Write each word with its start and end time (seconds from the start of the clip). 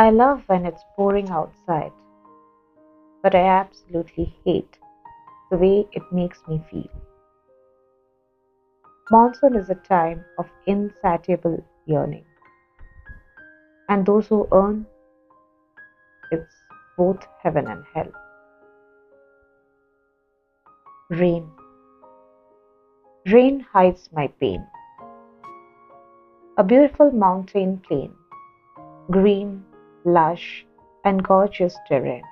I 0.00 0.08
love 0.08 0.44
when 0.46 0.64
it's 0.64 0.82
pouring 0.96 1.28
outside, 1.28 1.92
but 3.22 3.34
I 3.34 3.42
absolutely 3.46 4.34
hate 4.46 4.78
the 5.50 5.58
way 5.58 5.86
it 5.92 6.02
makes 6.10 6.38
me 6.48 6.62
feel. 6.70 6.88
Monsoon 9.10 9.56
is 9.56 9.68
a 9.68 9.74
time 9.74 10.24
of 10.38 10.46
insatiable 10.66 11.62
yearning, 11.84 12.24
and 13.90 14.06
those 14.06 14.26
who 14.26 14.48
earn 14.52 14.86
it's 16.32 16.54
both 16.96 17.26
heaven 17.42 17.66
and 17.66 17.84
hell. 17.92 18.10
Rain. 21.10 21.46
Rain 23.26 23.60
hides 23.60 24.08
my 24.14 24.28
pain. 24.28 24.66
A 26.56 26.64
beautiful 26.64 27.10
mountain 27.10 27.82
plain, 27.86 28.14
green, 29.10 29.62
lush, 30.04 30.66
and 31.04 31.22
gorgeous 31.22 31.76
terrain. 31.88 32.22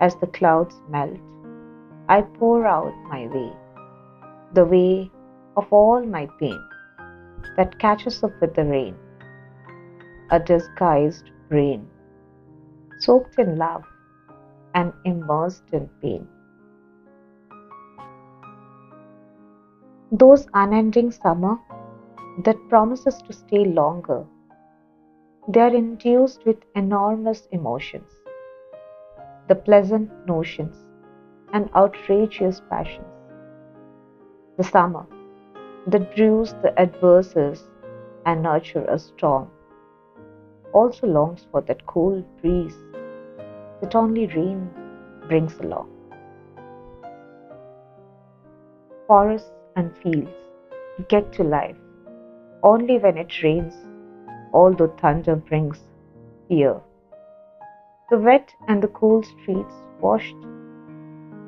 As 0.00 0.16
the 0.16 0.26
clouds 0.26 0.80
melt, 0.88 1.18
I 2.08 2.22
pour 2.22 2.66
out 2.66 2.94
my 3.04 3.26
way, 3.26 3.52
the 4.52 4.64
way 4.64 5.10
of 5.56 5.72
all 5.72 6.04
my 6.04 6.28
pain 6.38 6.60
that 7.56 7.78
catches 7.78 8.22
up 8.22 8.32
with 8.40 8.54
the 8.54 8.64
rain, 8.64 8.96
a 10.30 10.38
disguised 10.38 11.30
rain, 11.48 11.88
soaked 12.98 13.38
in 13.38 13.56
love 13.56 13.84
and 14.74 14.92
immersed 15.04 15.64
in 15.72 15.88
pain. 16.02 16.26
Those 20.12 20.46
unending 20.54 21.10
summer 21.10 21.58
that 22.44 22.56
promises 22.68 23.22
to 23.22 23.32
stay 23.32 23.64
longer, 23.64 24.26
they 25.46 25.60
are 25.60 25.74
induced 25.74 26.46
with 26.46 26.56
enormous 26.74 27.46
emotions, 27.52 28.10
the 29.48 29.54
pleasant 29.54 30.10
notions 30.26 30.76
and 31.52 31.68
outrageous 31.74 32.62
passions. 32.70 33.06
The 34.56 34.64
summer 34.64 35.06
that 35.86 36.14
brews 36.16 36.54
the 36.62 36.72
adverses 36.80 37.68
and 38.24 38.42
nurture 38.42 38.86
a 38.86 38.98
storm 38.98 39.50
also 40.72 41.06
longs 41.06 41.46
for 41.50 41.60
that 41.62 41.84
cool 41.86 42.22
breeze 42.40 42.78
that 43.82 43.94
only 43.94 44.26
rain 44.28 44.70
brings 45.28 45.58
along. 45.60 45.90
Forests 49.06 49.52
and 49.76 49.96
fields 49.98 50.30
get 51.08 51.32
to 51.34 51.44
life 51.44 51.76
only 52.62 52.98
when 52.98 53.18
it 53.18 53.42
rains, 53.42 53.74
although 54.54 54.94
thunder 55.00 55.34
brings 55.34 55.80
fear. 56.48 56.80
The 58.10 58.18
wet 58.18 58.54
and 58.68 58.82
the 58.82 58.88
cool 58.88 59.22
streets 59.22 59.74
washed 60.00 60.36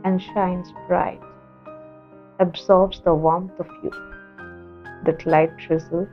and 0.04 0.20
shines 0.20 0.72
bright, 0.88 1.20
absorbs 2.40 3.00
the 3.04 3.14
warmth 3.14 3.58
of 3.60 3.68
youth. 3.82 3.94
That 5.04 5.24
light 5.24 5.56
drizzle, 5.56 6.08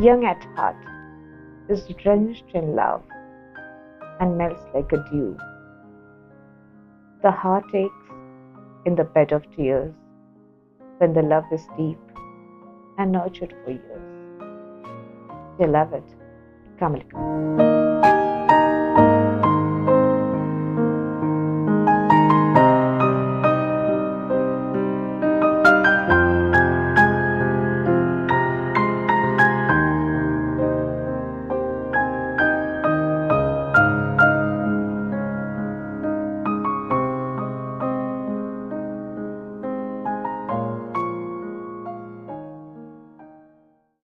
young 0.00 0.24
at 0.24 0.42
heart, 0.56 0.76
is 1.68 1.86
drenched 2.02 2.50
in 2.54 2.74
love 2.74 3.02
and 4.20 4.38
melts 4.38 4.64
like 4.74 4.92
a 4.92 5.04
dew. 5.10 5.36
The 7.22 7.30
heart 7.30 7.74
aches 7.74 8.10
in 8.86 8.94
the 8.94 9.04
bed 9.04 9.32
of 9.32 9.44
tears 9.54 9.94
when 10.98 11.12
the 11.12 11.22
love 11.22 11.44
is 11.52 11.66
deep 11.76 11.98
and 12.98 13.12
nurtured 13.12 13.54
for 13.64 13.70
years. 13.72 14.11
Beloved, 15.58 16.04
Kamalika. 16.78 17.81